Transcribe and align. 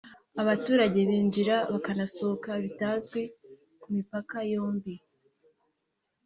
abaturage 0.41 0.99
binjira 1.09 1.55
bakanasohoka 1.71 2.49
bitazwi 2.63 3.21
ku 3.81 3.87
mipaka 3.95 4.37
yombi 4.53 4.93